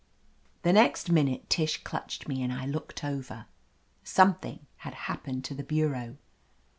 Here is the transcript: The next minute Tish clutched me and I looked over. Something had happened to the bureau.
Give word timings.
The 0.63 0.73
next 0.73 1.11
minute 1.11 1.47
Tish 1.47 1.83
clutched 1.83 2.27
me 2.27 2.41
and 2.41 2.51
I 2.51 2.65
looked 2.65 3.03
over. 3.03 3.45
Something 4.03 4.65
had 4.77 4.95
happened 5.05 5.45
to 5.45 5.53
the 5.53 5.61
bureau. 5.61 6.17